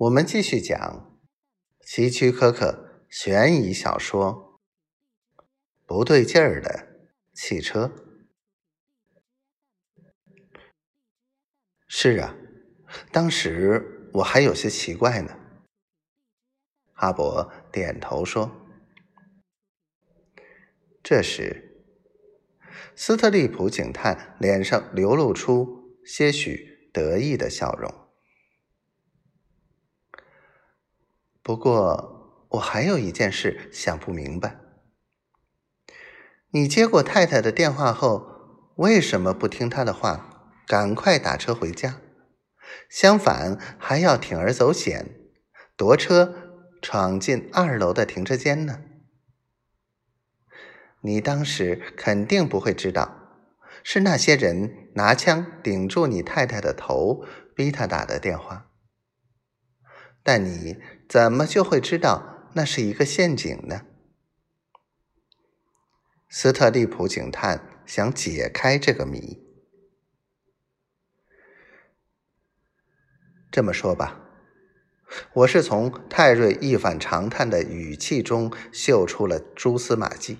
[0.00, 1.20] 我们继续讲
[1.82, 4.58] 希区柯克悬疑小说
[5.84, 7.04] 《不对劲儿的
[7.34, 7.84] 汽车》。
[11.86, 12.34] 是啊，
[13.12, 15.38] 当时我还有些奇怪呢。
[16.94, 18.50] 哈勃点头说。
[21.02, 21.84] 这时，
[22.96, 28.09] 斯特利普警探脸上流露出些许得意的笑容。
[31.42, 34.58] 不过，我还有一件事想不明白：
[36.50, 42.00] 你接过太太的电话后，为什么不听她的话，赶快打车回家？
[42.88, 45.30] 相反，还要铤而走险，
[45.76, 46.34] 夺车
[46.82, 48.82] 闯进二楼的停车间呢？
[51.00, 53.16] 你当时肯定不会知道，
[53.82, 57.24] 是那些人拿枪顶住你太太的头，
[57.56, 58.69] 逼她打的电话。
[60.22, 60.76] 但你
[61.08, 63.86] 怎么就会知道那是一个陷阱呢？
[66.28, 69.42] 斯特利普警探想解开这个谜。
[73.50, 74.20] 这么说吧，
[75.32, 80.38] 我是从泰瑞一反常态的语气中嗅出了蛛丝马迹。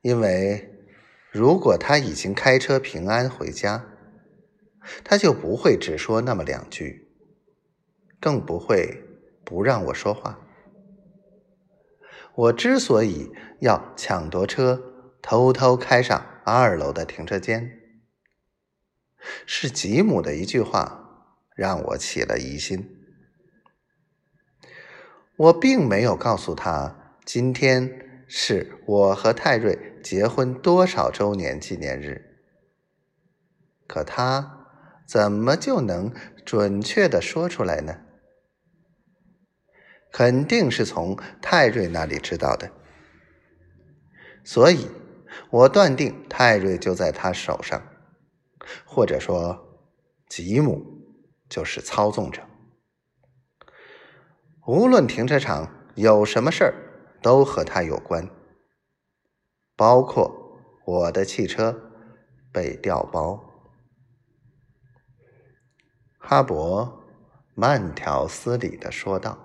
[0.00, 0.68] 因为
[1.30, 3.86] 如果他已经开车平安回家，
[5.04, 7.03] 他就不会只说那么两句。
[8.24, 9.04] 更不会
[9.44, 10.38] 不让我说话。
[12.34, 14.82] 我之所以要抢夺车，
[15.20, 17.70] 偷偷开上二楼的停车间，
[19.44, 22.96] 是吉姆的一句话让我起了疑心。
[25.36, 32.38] 我并没有告诉他今天是我和泰瑞结婚多少周年纪念日，
[33.86, 34.66] 可他
[35.06, 36.10] 怎么就能
[36.42, 38.00] 准确的说出来呢？
[40.16, 42.70] 肯定是从泰瑞那里知道的，
[44.44, 44.88] 所以
[45.50, 47.82] 我断定泰瑞就在他手上，
[48.86, 49.82] 或者说
[50.28, 50.80] 吉姆
[51.48, 52.42] 就是操纵者。
[54.68, 56.74] 无论停车场有什么事儿，
[57.20, 58.30] 都和他有关，
[59.74, 61.90] 包括我的汽车
[62.52, 63.44] 被调包。
[66.18, 67.00] 哈勃
[67.54, 69.43] 慢条斯理的说道。